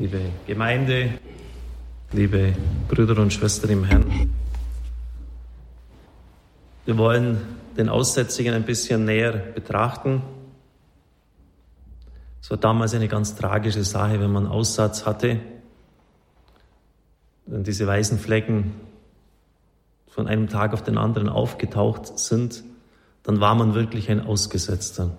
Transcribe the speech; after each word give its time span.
liebe 0.00 0.18
Gemeinde, 0.46 1.10
liebe 2.12 2.54
Brüder 2.88 3.20
und 3.20 3.34
Schwestern 3.34 3.70
im 3.70 3.84
Herrn. 3.84 4.30
Wir 6.86 6.96
wollen 6.96 7.42
den 7.76 7.90
Aussätzigen 7.90 8.54
ein 8.54 8.62
bisschen 8.62 9.04
näher 9.04 9.32
betrachten. 9.32 10.22
Es 12.40 12.50
war 12.50 12.56
damals 12.56 12.94
eine 12.94 13.08
ganz 13.08 13.36
tragische 13.36 13.84
Sache, 13.84 14.18
wenn 14.20 14.32
man 14.32 14.46
Aussatz 14.46 15.04
hatte. 15.04 15.38
Wenn 17.44 17.62
diese 17.62 17.86
weißen 17.86 18.18
Flecken 18.18 18.72
von 20.08 20.26
einem 20.26 20.48
Tag 20.48 20.72
auf 20.72 20.82
den 20.82 20.96
anderen 20.96 21.28
aufgetaucht 21.28 22.18
sind, 22.18 22.64
dann 23.22 23.38
war 23.40 23.54
man 23.54 23.74
wirklich 23.74 24.10
ein 24.10 24.24
Ausgesetzter. 24.24 25.10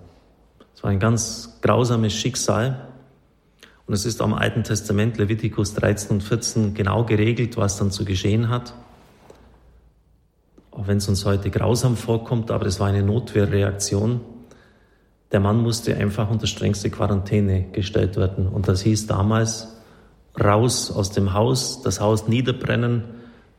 Es 0.74 0.82
war 0.82 0.90
ein 0.90 1.00
ganz 1.00 1.60
grausames 1.62 2.16
Schicksal. 2.16 2.91
Und 3.92 3.96
es 3.96 4.06
ist 4.06 4.22
am 4.22 4.34
Alten 4.34 4.64
Testament, 4.64 5.18
Levitikus 5.18 5.74
13 5.74 6.12
und 6.12 6.24
14, 6.24 6.74
genau 6.74 7.04
geregelt, 7.04 7.58
was 7.58 7.76
dann 7.76 7.92
zu 7.92 8.06
geschehen 8.06 8.48
hat. 8.48 8.74
Auch 10.72 10.88
wenn 10.88 11.00
es 11.00 11.10
uns 11.10 11.26
heute 11.26 11.50
grausam 11.50 11.98
vorkommt, 11.98 12.52
aber 12.52 12.68
es 12.68 12.80
war 12.80 12.88
eine 12.88 13.04
Notwehrreaktion. 13.04 14.22
Der 15.34 15.42
Mann 15.42 15.62
musste 15.62 15.98
einfach 15.98 16.30
unter 16.30 16.48
strengste 16.48 16.90
Quarantäne 16.90 17.66
gestellt 17.74 18.16
werden. 18.16 18.48
Und 18.48 18.70
das 18.70 18.82
hieß 18.82 19.08
damals, 19.08 19.76
raus 20.42 20.90
aus 20.90 21.12
dem 21.12 21.34
Haus, 21.34 21.82
das 21.82 22.00
Haus 22.00 22.30
niederbrennen, 22.30 23.04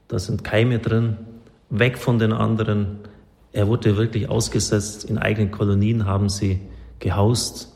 da 0.08 0.18
sind 0.18 0.44
Keime 0.44 0.78
drin, 0.78 1.18
weg 1.68 1.98
von 1.98 2.18
den 2.18 2.32
anderen. 2.32 3.00
Er 3.52 3.68
wurde 3.68 3.98
wirklich 3.98 4.30
ausgesetzt. 4.30 5.04
In 5.04 5.18
eigenen 5.18 5.50
Kolonien 5.50 6.06
haben 6.06 6.30
sie 6.30 6.58
gehaust. 7.00 7.71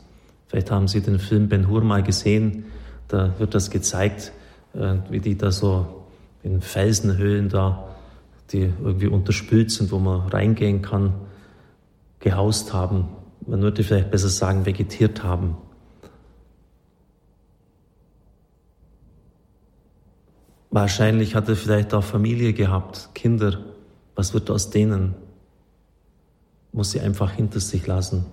Vielleicht 0.47 0.71
haben 0.71 0.87
Sie 0.87 1.01
den 1.01 1.19
Film 1.19 1.49
Ben 1.49 1.67
Hur 1.67 1.83
mal 1.83 2.03
gesehen. 2.03 2.65
Da 3.07 3.37
wird 3.39 3.53
das 3.53 3.69
gezeigt, 3.69 4.31
äh, 4.73 4.95
wie 5.09 5.19
die 5.19 5.37
da 5.37 5.51
so 5.51 6.05
in 6.43 6.61
Felsenhöhlen 6.61 7.49
da, 7.49 7.95
die 8.51 8.71
irgendwie 8.81 9.07
unterspült 9.07 9.71
sind, 9.71 9.91
wo 9.91 9.99
man 9.99 10.27
reingehen 10.29 10.81
kann, 10.81 11.13
gehaust 12.19 12.73
haben. 12.73 13.09
Man 13.45 13.61
würde 13.61 13.83
vielleicht 13.83 14.11
besser 14.11 14.29
sagen, 14.29 14.65
vegetiert 14.65 15.23
haben. 15.23 15.57
Wahrscheinlich 20.69 21.35
hat 21.35 21.49
er 21.49 21.55
vielleicht 21.55 21.93
auch 21.93 22.03
Familie 22.03 22.53
gehabt, 22.53 23.09
Kinder. 23.13 23.59
Was 24.15 24.33
wird 24.33 24.49
aus 24.49 24.69
denen? 24.69 25.15
Muss 26.71 26.91
sie 26.91 26.99
einfach 26.99 27.31
hinter 27.31 27.59
sich 27.59 27.87
lassen. 27.87 28.25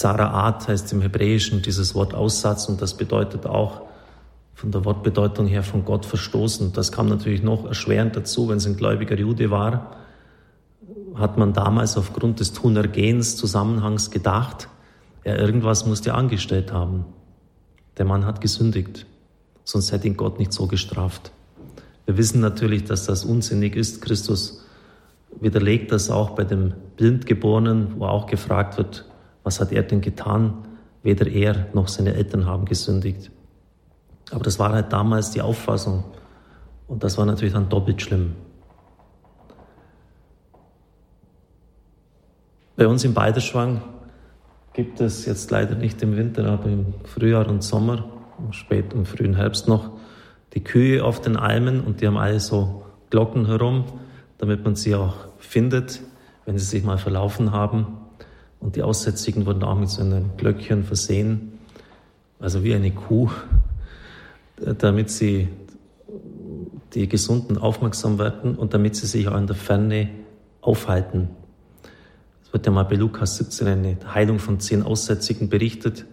Zaraat 0.00 0.66
heißt 0.66 0.94
im 0.94 1.02
Hebräischen 1.02 1.60
dieses 1.60 1.94
Wort 1.94 2.14
Aussatz 2.14 2.70
und 2.70 2.80
das 2.80 2.94
bedeutet 2.94 3.44
auch 3.44 3.82
von 4.54 4.72
der 4.72 4.86
Wortbedeutung 4.86 5.46
her 5.46 5.62
von 5.62 5.84
Gott 5.84 6.06
verstoßen. 6.06 6.72
Das 6.72 6.90
kam 6.90 7.06
natürlich 7.10 7.42
noch 7.42 7.66
erschwerend 7.66 8.16
dazu, 8.16 8.48
wenn 8.48 8.56
es 8.56 8.66
ein 8.66 8.78
gläubiger 8.78 9.18
Jude 9.18 9.50
war, 9.50 9.96
hat 11.16 11.36
man 11.36 11.52
damals 11.52 11.98
aufgrund 11.98 12.40
des 12.40 12.54
Tunergehens 12.54 13.36
Zusammenhangs 13.36 14.10
gedacht, 14.10 14.68
ja, 15.26 15.36
irgendwas 15.36 15.84
musste 15.84 16.10
er 16.10 16.16
angestellt 16.16 16.72
haben. 16.72 17.04
Der 17.98 18.06
Mann 18.06 18.24
hat 18.24 18.40
gesündigt, 18.40 19.04
sonst 19.64 19.92
hätte 19.92 20.06
ihn 20.06 20.16
Gott 20.16 20.38
nicht 20.38 20.54
so 20.54 20.66
gestraft. 20.66 21.30
Wir 22.06 22.16
wissen 22.16 22.40
natürlich, 22.40 22.84
dass 22.84 23.04
das 23.04 23.26
unsinnig 23.26 23.76
ist. 23.76 24.00
Christus 24.00 24.64
widerlegt 25.42 25.92
das 25.92 26.10
auch 26.10 26.30
bei 26.30 26.44
dem 26.44 26.72
Blindgeborenen, 26.96 27.98
wo 27.98 28.06
auch 28.06 28.26
gefragt 28.26 28.78
wird, 28.78 29.04
was 29.42 29.60
hat 29.60 29.72
er 29.72 29.82
denn 29.82 30.00
getan? 30.00 30.54
Weder 31.02 31.26
er 31.26 31.68
noch 31.72 31.88
seine 31.88 32.14
Eltern 32.14 32.46
haben 32.46 32.66
gesündigt. 32.66 33.30
Aber 34.30 34.44
das 34.44 34.58
war 34.58 34.72
halt 34.72 34.92
damals 34.92 35.30
die 35.30 35.42
Auffassung. 35.42 36.04
Und 36.86 37.02
das 37.04 37.16
war 37.18 37.24
natürlich 37.24 37.54
dann 37.54 37.68
doppelt 37.68 38.02
schlimm. 38.02 38.34
Bei 42.76 42.86
uns 42.86 43.04
im 43.04 43.14
Beiderschwang 43.14 43.82
gibt 44.72 45.00
es 45.00 45.26
jetzt 45.26 45.50
leider 45.50 45.74
nicht 45.74 46.02
im 46.02 46.16
Winter, 46.16 46.46
aber 46.46 46.66
im 46.66 46.94
Frühjahr 47.04 47.48
und 47.48 47.62
Sommer, 47.62 48.04
spät 48.52 48.92
im 48.92 49.04
frühen 49.04 49.36
Herbst 49.36 49.68
noch, 49.68 49.90
die 50.54 50.64
Kühe 50.64 51.04
auf 51.04 51.20
den 51.20 51.36
Almen 51.36 51.80
und 51.80 52.00
die 52.00 52.06
haben 52.06 52.16
alle 52.16 52.40
so 52.40 52.84
Glocken 53.10 53.46
herum, 53.46 53.84
damit 54.38 54.64
man 54.64 54.76
sie 54.76 54.94
auch 54.94 55.14
findet, 55.38 56.00
wenn 56.46 56.58
sie 56.58 56.64
sich 56.64 56.82
mal 56.82 56.98
verlaufen 56.98 57.52
haben. 57.52 57.98
Und 58.60 58.76
die 58.76 58.82
Aussätzigen 58.82 59.46
wurden 59.46 59.62
auch 59.64 59.78
mit 59.78 59.88
so 59.88 60.02
einem 60.02 60.36
Glöckchen 60.36 60.84
versehen, 60.84 61.58
also 62.38 62.62
wie 62.62 62.74
eine 62.74 62.90
Kuh, 62.90 63.30
damit 64.78 65.10
sie 65.10 65.48
die 66.92 67.08
Gesunden 67.08 67.56
aufmerksam 67.56 68.18
werden 68.18 68.56
und 68.56 68.74
damit 68.74 68.96
sie 68.96 69.06
sich 69.06 69.28
auch 69.28 69.36
in 69.36 69.46
der 69.46 69.56
Ferne 69.56 70.10
aufhalten. 70.60 71.30
Es 72.44 72.52
wird 72.52 72.66
ja 72.66 72.72
mal 72.72 72.84
bei 72.84 72.96
Lukas 72.96 73.36
17 73.36 73.66
eine 73.66 73.96
Heilung 74.12 74.38
von 74.38 74.60
zehn 74.60 74.82
Aussätzigen 74.82 75.48
berichtet 75.48 76.04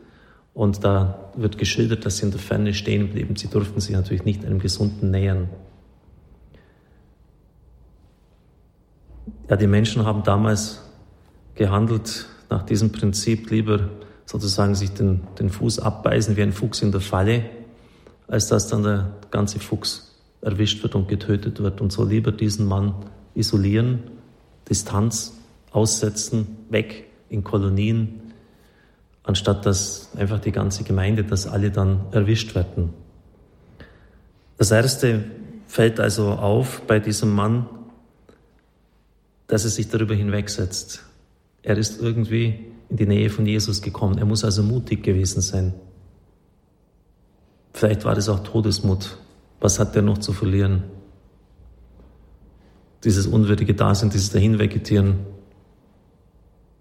und 0.54 0.84
da 0.84 1.32
wird 1.36 1.58
geschildert, 1.58 2.06
dass 2.06 2.18
sie 2.18 2.26
in 2.26 2.32
der 2.32 2.40
Ferne 2.40 2.74
stehen 2.74 3.10
blieben. 3.10 3.36
Sie 3.36 3.48
durften 3.48 3.80
sich 3.82 3.96
natürlich 3.96 4.24
nicht 4.24 4.46
einem 4.46 4.60
Gesunden 4.60 5.12
nähern. 5.12 5.50
Ja, 9.50 9.56
die 9.56 9.68
Menschen 9.68 10.06
haben 10.06 10.24
damals 10.24 10.84
gehandelt 11.56 12.28
nach 12.50 12.64
diesem 12.64 12.92
Prinzip 12.92 13.50
lieber 13.50 13.90
sozusagen 14.26 14.76
sich 14.76 14.92
den, 14.92 15.22
den 15.40 15.50
Fuß 15.50 15.80
abbeißen 15.80 16.36
wie 16.36 16.44
ein 16.44 16.52
Fuchs 16.52 16.82
in 16.82 16.92
der 16.92 17.02
Falle, 17.02 17.46
als 18.28 18.48
dass 18.48 18.68
dann 18.68 18.84
der 18.84 19.14
ganze 19.32 19.60
Fuchs 19.60 20.16
erwischt 20.42 20.84
wird 20.84 20.96
und 20.96 21.08
getötet 21.08 21.60
wird. 21.62 21.82
Und 21.82 21.92
so 21.92 22.04
lieber 22.04 22.32
diesen 22.32 22.66
Mann 22.66 22.94
isolieren, 23.36 24.04
Distanz 24.70 25.34
aussetzen, 25.72 26.58
weg 26.70 27.06
in 27.30 27.44
Kolonien, 27.44 28.22
anstatt 29.24 29.66
dass 29.66 30.10
einfach 30.18 30.40
die 30.40 30.52
ganze 30.52 30.84
Gemeinde, 30.84 31.24
dass 31.24 31.48
alle 31.48 31.72
dann 31.72 32.02
erwischt 32.12 32.56
werden. 32.56 32.94
Das 34.58 34.72
erste 34.72 35.26
fällt 35.68 36.00
also 36.00 36.32
auf 36.32 36.82
bei 36.88 37.00
diesem 37.00 37.34
Mann, 37.34 37.68
dass 39.48 39.64
er 39.64 39.70
sich 39.70 39.90
darüber 39.90 40.16
hinwegsetzt. 40.16 41.04
Er 41.64 41.78
ist 41.78 42.02
irgendwie 42.02 42.66
in 42.90 42.98
die 42.98 43.06
Nähe 43.06 43.30
von 43.30 43.46
Jesus 43.46 43.82
gekommen. 43.82 44.18
Er 44.18 44.26
muss 44.26 44.44
also 44.44 44.64
mutig 44.64 45.04
gewesen 45.04 45.42
sein. 45.42 45.74
Vielleicht 47.74 48.06
war 48.06 48.16
das 48.16 48.30
auch 48.30 48.40
Todesmut. 48.40 49.18
Was 49.60 49.80
hat 49.80 49.96
er 49.96 50.02
noch 50.02 50.18
zu 50.18 50.34
verlieren? 50.34 50.84
Dieses 53.04 53.28
unwürdige 53.28 53.74
Dasein, 53.74 54.10
dieses 54.10 54.32
Dahinvegetieren. 54.32 55.18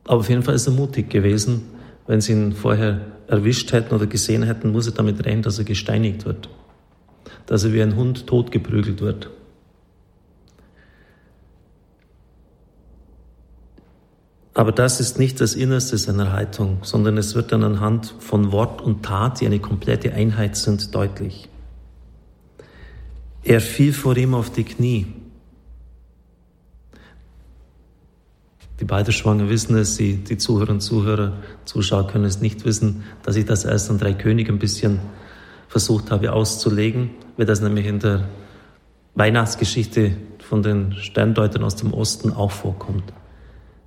Aber 0.04 0.20
auf 0.20 0.28
jeden 0.28 0.42
Fall 0.42 0.54
ist 0.54 0.66
er 0.66 0.72
mutig 0.72 1.10
gewesen. 1.10 1.62
Wenn 2.06 2.20
sie 2.20 2.32
ihn 2.32 2.53
vorher 2.53 3.00
erwischt 3.26 3.72
hätten 3.72 3.94
oder 3.94 4.06
gesehen 4.06 4.44
hätten, 4.44 4.70
muss 4.70 4.86
er 4.86 4.94
damit 4.94 5.25
rechnen, 5.25 5.42
dass 5.42 5.59
er 5.59 5.65
gesteinigt 5.65 6.25
wird. 6.25 6.48
Dass 7.47 7.65
er 7.65 7.72
wie 7.72 7.82
ein 7.82 7.97
Hund 7.97 8.26
totgeprügelt 8.26 9.00
wird. 9.00 9.31
Aber 14.56 14.72
das 14.72 15.00
ist 15.00 15.18
nicht 15.18 15.38
das 15.42 15.54
Innerste 15.54 15.98
seiner 15.98 16.32
Haltung, 16.32 16.78
sondern 16.80 17.18
es 17.18 17.34
wird 17.34 17.52
dann 17.52 17.62
anhand 17.62 18.14
von 18.20 18.52
Wort 18.52 18.80
und 18.80 19.04
Tat, 19.04 19.42
die 19.42 19.46
eine 19.46 19.58
komplette 19.58 20.14
Einheit 20.14 20.56
sind, 20.56 20.94
deutlich. 20.94 21.50
Er 23.42 23.60
fiel 23.60 23.92
vor 23.92 24.16
ihm 24.16 24.32
auf 24.32 24.48
die 24.48 24.64
Knie. 24.64 25.08
Die 28.80 28.86
beiden 28.86 29.12
Schwanger 29.12 29.50
wissen 29.50 29.76
es, 29.76 29.98
die, 29.98 30.16
die 30.16 30.38
Zuhörer 30.38 30.70
und 30.70 30.80
Zuhörer, 30.80 31.34
Zuschauer 31.66 32.06
können 32.06 32.24
es 32.24 32.40
nicht 32.40 32.64
wissen, 32.64 33.04
dass 33.24 33.36
ich 33.36 33.44
das 33.44 33.66
erst 33.66 33.90
an 33.90 33.98
drei 33.98 34.14
Königen 34.14 34.54
ein 34.54 34.58
bisschen 34.58 35.00
versucht 35.68 36.10
habe 36.10 36.32
auszulegen, 36.32 37.10
weil 37.36 37.44
das 37.44 37.60
nämlich 37.60 37.84
in 37.84 37.98
der 37.98 38.26
Weihnachtsgeschichte 39.16 40.16
von 40.38 40.62
den 40.62 40.94
Sterndeutern 40.94 41.62
aus 41.62 41.76
dem 41.76 41.92
Osten 41.92 42.32
auch 42.32 42.52
vorkommt. 42.52 43.12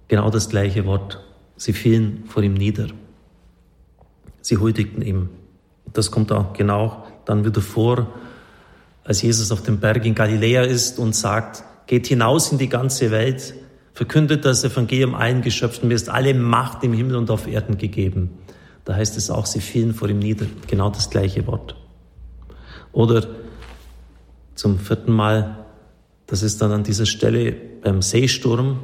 Genau 0.10 0.30
das 0.30 0.50
gleiche 0.50 0.86
Wort. 0.86 1.24
Sie 1.56 1.72
fielen 1.72 2.26
vor 2.28 2.44
ihm 2.44 2.56
nieder. 2.56 2.88
Sie 4.42 4.58
huldigten 4.58 5.02
ihm. 5.02 5.30
Das 5.94 6.12
kommt 6.12 6.32
auch 6.32 6.54
genau 6.54 7.06
dann 7.26 7.46
wieder 7.46 7.62
vor, 7.62 8.08
als 9.04 9.22
Jesus 9.22 9.52
auf 9.52 9.64
dem 9.64 9.80
Berg 9.80 10.06
in 10.06 10.16
Galiläa 10.16 10.64
ist 10.64 11.00
und 11.00 11.16
sagt, 11.16 11.64
geht 11.88 12.08
hinaus 12.08 12.52
in 12.52 12.58
die 12.58 12.70
ganze 12.70 13.12
Welt, 13.12 13.54
verkündet 13.94 14.46
das 14.46 14.64
Evangelium 14.64 15.16
allen 15.16 15.42
Geschöpfen, 15.42 15.88
mir 15.88 15.96
ist 15.96 16.10
alle 16.10 16.34
Macht 16.34 16.84
im 16.84 16.94
Himmel 16.94 17.16
und 17.16 17.30
auf 17.30 17.48
Erden 17.48 17.78
gegeben. 17.78 18.32
Da 18.86 18.96
heißt 18.96 19.18
es 19.18 19.30
auch, 19.30 19.46
sie 19.46 19.62
fielen 19.62 19.94
vor 19.94 20.10
ihm 20.10 20.20
nieder. 20.20 20.48
Genau 20.68 20.90
das 20.90 21.10
gleiche 21.10 21.46
Wort. 21.46 21.76
Oder 22.92 23.28
zum 24.56 24.80
vierten 24.80 25.12
Mal, 25.12 25.66
das 26.26 26.42
ist 26.42 26.62
dann 26.62 26.72
an 26.72 26.84
dieser 26.84 27.06
Stelle 27.06 27.52
beim 27.52 28.02
Seesturm, 28.02 28.80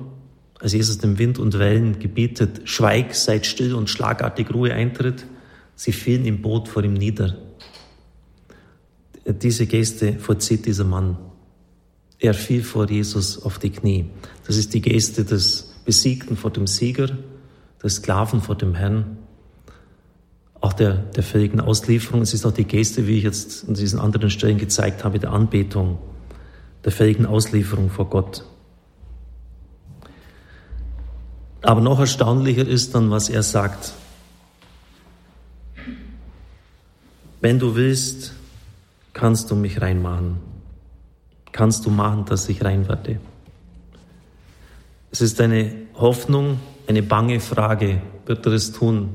als 0.60 0.74
Jesus 0.74 0.98
dem 0.98 1.18
Wind 1.18 1.38
und 1.38 1.60
Wellen 1.60 2.00
gebietet, 2.00 2.62
schweig, 2.66 3.14
seid 3.14 3.46
still 3.46 3.76
und 3.76 3.90
schlagartig 3.90 4.54
Ruhe 4.54 4.74
eintritt, 4.74 5.26
Sie 5.76 5.92
fielen 5.92 6.26
im 6.26 6.42
Boot 6.42 6.68
vor 6.70 6.84
ihm 6.84 6.94
nieder. 6.94 7.36
Diese 9.26 9.66
Geste 9.66 10.18
vollzieht 10.20 10.66
dieser 10.66 10.86
Mann. 10.86 11.18
Er 12.20 12.34
fiel 12.34 12.64
vor 12.64 12.90
Jesus 12.90 13.42
auf 13.44 13.60
die 13.60 13.72
Knie. 13.72 14.06
Das 14.48 14.56
ist 14.56 14.74
die 14.74 14.82
Geste 14.82 15.26
des 15.26 15.74
Besiegten 15.84 16.38
vor 16.38 16.52
dem 16.52 16.68
Sieger, 16.68 17.10
des 17.84 17.96
Sklaven 17.96 18.42
vor 18.42 18.56
dem 18.56 18.74
Herrn, 18.74 19.18
auch 20.62 20.74
der, 20.74 20.94
der 20.94 21.24
völligen 21.24 21.60
Auslieferung. 21.60 22.22
Es 22.22 22.34
ist 22.34 22.46
auch 22.46 22.54
die 22.54 22.64
Geste, 22.64 23.06
wie 23.08 23.18
ich 23.18 23.24
jetzt 23.24 23.68
an 23.68 23.74
diesen 23.74 24.00
anderen 24.00 24.30
Stellen 24.30 24.58
gezeigt 24.58 25.04
habe, 25.04 25.20
der 25.20 25.32
Anbetung, 25.32 26.00
der 26.86 26.92
völligen 26.92 27.26
Auslieferung 27.26 27.90
vor 27.90 28.10
Gott. 28.10 28.46
Aber 31.66 31.82
noch 31.82 32.00
erstaunlicher 32.00 32.68
ist 32.68 32.94
dann, 32.94 33.10
was 33.10 33.28
er 33.28 33.42
sagt. 33.42 33.94
Wenn 37.42 37.58
du 37.58 37.76
willst, 37.76 38.34
kannst 39.14 39.50
du 39.50 39.56
mich 39.56 39.82
reinmachen. 39.82 40.38
Kannst 41.52 41.86
du 41.86 41.90
machen, 41.90 42.26
dass 42.26 42.48
ich 42.50 42.64
rein 42.64 42.88
werde. 42.88 43.20
Es 45.10 45.22
ist 45.22 45.42
eine 45.42 45.74
Hoffnung, 45.96 46.60
eine 46.86 47.02
bange 47.02 47.40
Frage, 47.40 48.00
wird 48.28 48.46
er 48.46 48.52
es 48.52 48.72
tun? 48.72 49.10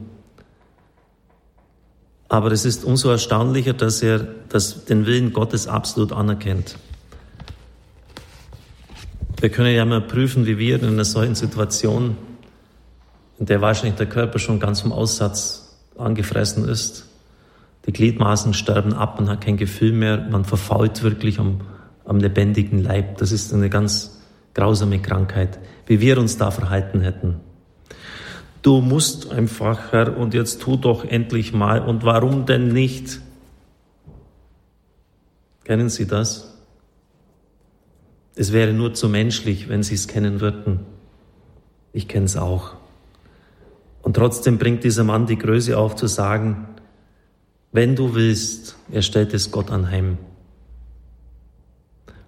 Aber 2.29 2.51
es 2.51 2.65
ist 2.65 2.85
umso 2.85 3.11
erstaunlicher, 3.11 3.75
dass 3.75 4.03
er 4.03 4.27
das, 4.49 4.87
den 4.87 5.07
Willen 5.07 5.33
Gottes 5.33 5.69
absolut 5.69 6.11
anerkennt. 6.11 6.77
Wir 9.41 9.51
können 9.51 9.75
ja 9.75 9.85
mal 9.85 10.01
prüfen, 10.01 10.47
wie 10.47 10.59
wir 10.59 10.83
in 10.83 10.89
einer 10.89 11.05
solchen 11.05 11.35
Situation, 11.37 12.17
in 13.41 13.47
der 13.47 13.63
wahrscheinlich 13.63 13.97
der 13.97 14.07
Körper 14.07 14.39
schon 14.39 14.61
ganz 14.61 14.83
vom 14.83 14.93
Aussatz 14.93 15.75
angefressen 15.97 16.69
ist, 16.69 17.07
die 17.87 17.93
Gliedmaßen 17.93 18.53
sterben 18.53 18.93
ab, 18.93 19.19
man 19.19 19.31
hat 19.31 19.41
kein 19.41 19.57
Gefühl 19.57 19.93
mehr, 19.93 20.19
man 20.31 20.45
verfault 20.45 21.03
wirklich 21.03 21.41
am, 21.41 21.63
am 22.05 22.19
lebendigen 22.19 22.83
Leib. 22.83 23.17
Das 23.17 23.33
ist 23.33 23.55
eine 23.55 23.71
ganz 23.71 24.21
grausame 24.53 25.01
Krankheit, 25.01 25.59
wie 25.87 26.01
wir 26.01 26.19
uns 26.19 26.37
da 26.37 26.51
verhalten 26.51 27.01
hätten. 27.01 27.41
Du 28.61 28.83
musst 28.83 29.33
einfach, 29.33 29.91
Herr, 29.91 30.19
und 30.19 30.35
jetzt 30.35 30.61
tu 30.61 30.77
doch 30.77 31.03
endlich 31.03 31.55
mal. 31.55 31.81
Und 31.81 32.05
warum 32.05 32.45
denn 32.45 32.69
nicht? 32.69 33.23
Kennen 35.65 35.89
Sie 35.89 36.07
das? 36.07 36.59
Es 38.37 38.53
wäre 38.53 38.75
nur 38.75 38.93
zu 38.93 39.09
menschlich, 39.09 39.71
wenn 39.71 39.83
Sie 39.83 39.95
es 39.95 40.09
kennen 40.09 40.43
würden. 40.43 40.81
Ich 41.95 42.07
kenne 42.07 42.27
es 42.27 42.37
auch. 42.37 42.80
Und 44.03 44.15
trotzdem 44.15 44.59
bringt 44.59 44.85
dieser 44.85 45.05
Mann 45.05 45.27
die 45.27 45.39
Größe 45.39 45.77
auf 45.77 45.95
zu 45.95 46.07
sagen, 46.07 46.69
wenn 47.73 47.95
du 47.95 48.15
willst, 48.15 48.77
er 48.91 49.03
stellt 49.03 49.33
es 49.35 49.51
Gott 49.51 49.71
anheim. 49.71 50.19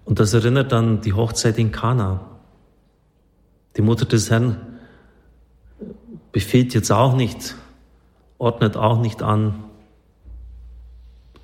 Und 0.05 0.19
das 0.19 0.33
erinnert 0.33 0.71
an 0.73 1.01
die 1.01 1.13
Hochzeit 1.13 1.57
in 1.57 1.71
Kana. 1.71 2.21
Die 3.75 3.81
Mutter 3.81 4.05
des 4.05 4.29
Herrn 4.29 4.57
befiehlt 6.31 6.73
jetzt 6.73 6.91
auch 6.91 7.15
nicht, 7.15 7.55
ordnet 8.37 8.77
auch 8.77 8.99
nicht 8.99 9.21
an, 9.23 9.63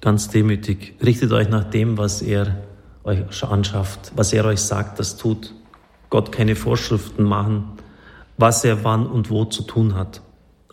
ganz 0.02 0.30
demütig. 0.30 0.96
Richtet 1.04 1.32
euch 1.32 1.50
nach 1.50 1.70
dem, 1.70 1.98
was 1.98 2.22
er 2.22 2.64
euch 3.04 3.44
anschafft, 3.44 4.12
was 4.16 4.34
er 4.34 4.46
euch 4.46 4.62
sagt, 4.62 5.00
das 5.00 5.18
tut. 5.18 5.54
Gott 6.10 6.32
keine 6.32 6.56
Vorschriften 6.56 7.24
machen, 7.24 7.74
was 8.40 8.64
er 8.64 8.86
wann 8.86 9.06
und 9.06 9.30
wo 9.30 9.44
zu 9.44 9.64
tun 9.64 9.96
hat. 9.96 10.22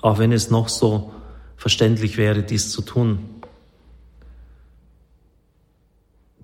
Auch 0.00 0.18
wenn 0.18 0.30
es 0.30 0.50
noch 0.50 0.68
so 0.68 1.12
verständlich 1.56 2.16
wäre, 2.16 2.44
dies 2.44 2.70
zu 2.70 2.80
tun. 2.80 3.18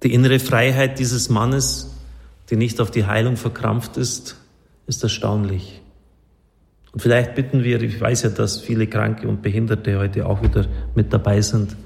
Die 0.02 0.12
innere 0.12 0.40
Freiheit 0.40 0.98
dieses 0.98 1.28
Mannes, 1.28 1.94
die 2.50 2.56
nicht 2.56 2.80
auf 2.80 2.90
die 2.90 3.06
Heilung 3.06 3.36
verkrampft 3.36 3.96
ist, 3.96 4.36
ist 4.88 5.00
erstaunlich. 5.04 5.80
Und 6.90 7.00
vielleicht 7.00 7.36
bitten 7.36 7.62
wir, 7.62 7.80
ich 7.80 8.00
weiß 8.00 8.22
ja, 8.22 8.30
dass 8.30 8.60
viele 8.60 8.88
Kranke 8.88 9.28
und 9.28 9.42
Behinderte 9.42 10.00
heute 10.00 10.26
auch 10.26 10.42
wieder 10.42 10.66
mit 10.96 11.12
dabei 11.12 11.40
sind, 11.40 11.76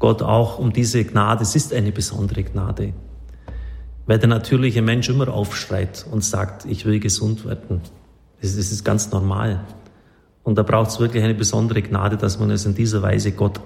Gott 0.00 0.22
auch 0.22 0.58
um 0.58 0.72
diese 0.72 1.04
Gnade. 1.04 1.44
Es 1.44 1.54
ist 1.54 1.72
eine 1.72 1.92
besondere 1.92 2.42
Gnade, 2.42 2.94
weil 4.06 4.18
der 4.18 4.28
natürliche 4.28 4.82
Mensch 4.82 5.08
immer 5.08 5.28
aufschreit 5.28 6.04
und 6.10 6.24
sagt, 6.24 6.64
ich 6.64 6.84
will 6.84 6.98
gesund 6.98 7.46
werden. 7.46 7.80
Das 8.42 8.56
ist 8.56 8.84
ganz 8.84 9.10
normal. 9.12 9.64
Und 10.42 10.58
da 10.58 10.64
braucht 10.64 10.90
es 10.90 10.98
wirklich 10.98 11.22
eine 11.22 11.34
besondere 11.34 11.80
Gnade, 11.80 12.16
dass 12.16 12.40
man 12.40 12.50
es 12.50 12.66
in 12.66 12.74
dieser 12.74 13.00
Weise 13.00 13.30
Gott 13.30 13.60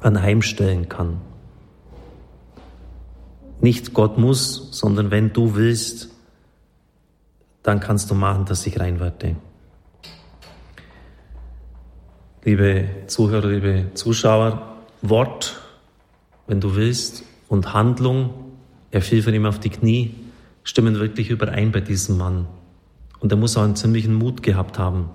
anheimstellen 0.00 0.88
kann. 0.88 1.20
Nicht 3.60 3.92
Gott 3.94 4.18
muss, 4.18 4.68
sondern 4.70 5.10
wenn 5.10 5.32
du 5.32 5.56
willst, 5.56 6.10
dann 7.62 7.80
kannst 7.80 8.10
du 8.10 8.14
machen, 8.14 8.44
dass 8.44 8.66
ich 8.66 8.78
rein 8.78 9.00
werde. 9.00 9.36
Liebe 12.44 12.88
Zuhörer, 13.06 13.48
liebe 13.48 13.90
Zuschauer, 13.94 14.76
Wort, 15.02 15.60
wenn 16.46 16.60
du 16.60 16.74
willst, 16.74 17.24
und 17.48 17.74
Handlung, 17.74 18.30
er 18.90 19.02
fiel 19.02 19.22
von 19.22 19.34
ihm 19.34 19.46
auf 19.46 19.60
die 19.60 19.68
Knie, 19.68 20.14
stimmen 20.64 20.98
wirklich 20.98 21.28
überein 21.28 21.70
bei 21.70 21.80
diesem 21.80 22.16
Mann. 22.16 22.46
Und 23.22 23.32
er 23.32 23.38
muss 23.38 23.56
auch 23.56 23.62
einen 23.62 23.76
ziemlichen 23.76 24.14
Mut 24.14 24.42
gehabt 24.42 24.78
haben, 24.78 25.08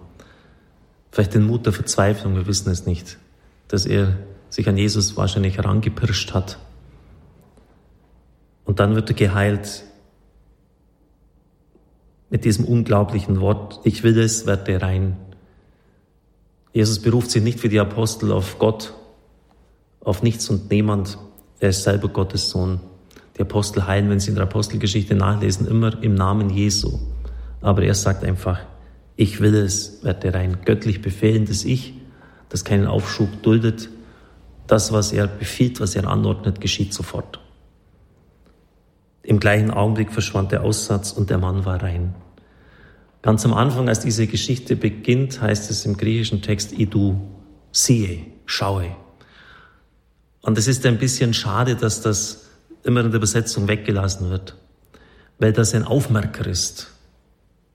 Vielleicht 1.18 1.34
den 1.34 1.48
Mut 1.48 1.66
der 1.66 1.74
Verzweiflung, 1.74 2.36
wir 2.36 2.46
wissen 2.46 2.70
es 2.70 2.86
nicht, 2.86 3.18
dass 3.70 3.88
er 3.88 4.18
sich 4.52 4.70
an 4.70 4.78
Jesus 4.78 5.18
wahrscheinlich 5.18 5.58
herangepirscht 5.58 6.34
hat. 6.34 6.60
Und 8.66 8.80
dann 8.80 8.94
wird 8.94 9.10
er 9.10 9.16
geheilt 9.16 9.84
mit 12.30 12.46
diesem 12.46 12.66
unglaublichen 12.66 13.40
Wort, 13.40 13.80
ich 13.84 14.04
will 14.04 14.20
es, 14.20 14.46
werde 14.46 14.80
rein. 14.80 15.18
Jesus 16.72 17.00
beruft 17.00 17.32
sich 17.32 17.42
nicht 17.42 17.64
wie 17.64 17.70
die 17.70 17.80
Apostel 17.80 18.32
auf 18.32 18.60
Gott, 18.60 18.94
auf 20.02 20.22
nichts 20.22 20.50
und 20.50 20.70
niemand. 20.70 21.18
Er 21.60 21.70
ist 21.70 21.82
selber 21.82 22.10
Gottes 22.10 22.52
Sohn. 22.52 22.80
Die 23.38 23.42
Apostel 23.42 23.88
heilen, 23.88 24.10
wenn 24.12 24.20
sie 24.20 24.30
in 24.30 24.36
der 24.36 24.44
Apostelgeschichte 24.44 25.16
nachlesen, 25.16 25.68
immer 25.68 26.04
im 26.04 26.14
Namen 26.14 26.50
Jesu. 26.50 27.00
Aber 27.62 27.84
er 27.84 27.96
sagt 27.96 28.24
einfach, 28.24 28.60
ich 29.16 29.40
will 29.40 29.56
es, 29.56 30.04
werde 30.04 30.34
rein. 30.34 30.60
Göttlich 30.64 31.02
befehlendes 31.02 31.66
Ich, 31.66 31.94
das 32.50 32.64
keinen 32.64 32.86
Aufschub 32.88 33.42
duldet. 33.42 33.90
Das, 34.68 34.92
was 34.92 35.12
er 35.12 35.28
befiehlt, 35.28 35.80
was 35.80 35.96
er 35.96 36.08
anordnet, 36.08 36.62
geschieht 36.62 36.94
sofort. 36.94 37.40
Im 39.24 39.40
gleichen 39.40 39.72
Augenblick 39.72 40.12
verschwand 40.12 40.52
der 40.52 40.64
Aussatz 40.64 41.12
und 41.12 41.30
der 41.30 41.38
Mann 41.38 41.66
war 41.66 41.82
rein. 41.82 42.16
Ganz 43.22 43.44
am 43.44 43.54
Anfang, 43.54 43.90
als 43.90 44.00
diese 44.00 44.28
Geschichte 44.28 44.76
beginnt, 44.76 45.42
heißt 45.42 45.70
es 45.72 45.86
im 45.86 45.98
griechischen 45.98 46.42
Text 46.42 46.72
Idu, 46.72 47.20
siehe, 47.72 48.22
schaue. 48.46 48.96
Und 50.42 50.58
es 50.58 50.68
ist 50.68 50.86
ein 50.86 50.98
bisschen 50.98 51.34
schade, 51.34 51.76
dass 51.76 52.02
das 52.02 52.46
immer 52.84 53.02
in 53.02 53.12
der 53.12 53.18
Übersetzung 53.18 53.68
weggelassen 53.68 54.30
wird, 54.30 54.56
weil 55.40 55.52
das 55.52 55.74
ein 55.74 55.84
Aufmerker 55.84 56.46
ist. 56.46 56.94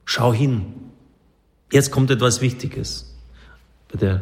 Schau 0.04 0.32
hin, 0.32 0.74
Jetzt 1.72 1.90
kommt 1.90 2.10
etwas 2.10 2.42
Wichtiges. 2.42 3.16
Bei 3.90 3.98
der 3.98 4.20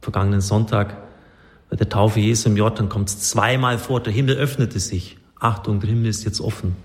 vergangenen 0.00 0.40
Sonntag, 0.40 0.96
bei 1.68 1.76
der 1.76 1.88
Taufe 1.88 2.20
Jesu 2.20 2.48
im 2.48 2.56
Jordan 2.56 2.88
kommt 2.88 3.08
es 3.08 3.18
zweimal 3.28 3.78
vor, 3.78 4.00
der 4.00 4.12
Himmel 4.12 4.36
öffnete 4.36 4.78
sich. 4.78 5.18
Achtung, 5.40 5.80
der 5.80 5.90
Himmel 5.90 6.06
ist 6.06 6.24
jetzt 6.24 6.40
offen. 6.40 6.76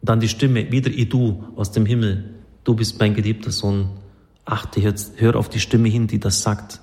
Und 0.00 0.08
dann 0.08 0.20
die 0.20 0.28
Stimme, 0.28 0.70
wieder 0.70 0.90
du 0.90 1.44
aus 1.56 1.72
dem 1.72 1.84
Himmel. 1.84 2.36
Du 2.62 2.74
bist 2.74 3.00
mein 3.00 3.14
geliebter 3.14 3.50
Sohn. 3.50 3.90
Achte 4.44 4.80
jetzt, 4.80 5.20
hör 5.20 5.34
auf 5.34 5.48
die 5.48 5.60
Stimme 5.60 5.88
hin, 5.88 6.06
die 6.06 6.20
das 6.20 6.42
sagt. 6.42 6.80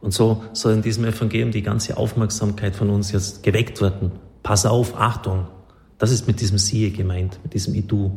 Und 0.00 0.14
so 0.14 0.44
soll 0.52 0.74
in 0.74 0.82
diesem 0.82 1.04
Evangelium 1.04 1.50
die 1.50 1.62
ganze 1.62 1.96
Aufmerksamkeit 1.96 2.76
von 2.76 2.90
uns 2.90 3.10
jetzt 3.10 3.42
geweckt 3.42 3.80
werden. 3.80 4.12
Pass 4.44 4.64
auf, 4.64 4.96
Achtung. 4.96 5.48
Das 5.98 6.12
ist 6.12 6.28
mit 6.28 6.40
diesem 6.40 6.58
Siehe 6.58 6.90
gemeint, 6.90 7.40
mit 7.42 7.54
diesem 7.54 7.74
Idu. 7.74 8.12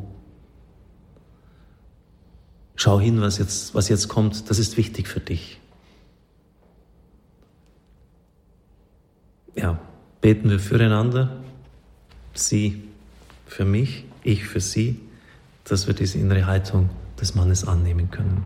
Schau 2.77 3.00
hin, 3.00 3.22
was 3.22 3.39
jetzt, 3.39 3.74
was 3.74 3.89
jetzt 3.89 4.07
kommt, 4.07 4.50
das 4.50 4.60
ist 4.60 4.77
wichtig 4.77 5.07
für 5.07 5.19
dich. 5.19 5.60
Ja, 9.55 9.79
beten 10.22 10.50
wir 10.51 10.60
füreinander, 10.60 11.41
Sie 12.34 12.84
für 13.48 13.65
mich, 13.65 14.05
ich 14.24 14.46
für 14.46 14.62
Sie, 14.62 15.00
dass 15.63 15.88
wir 15.88 15.96
diese 15.96 16.19
innere 16.19 16.46
Haltung 16.46 16.91
des 17.19 17.34
Mannes 17.34 17.67
annehmen 17.67 18.12
können. 18.12 18.46